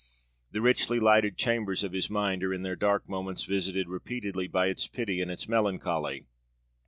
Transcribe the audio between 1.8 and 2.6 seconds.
of his mind are